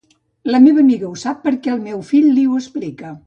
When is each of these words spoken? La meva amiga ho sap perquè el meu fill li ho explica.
La 0.53 0.61
meva 0.63 0.81
amiga 0.83 1.07
ho 1.09 1.19
sap 1.25 1.45
perquè 1.45 1.73
el 1.75 1.85
meu 1.87 2.01
fill 2.09 2.33
li 2.39 2.47
ho 2.53 2.57
explica. 2.65 3.13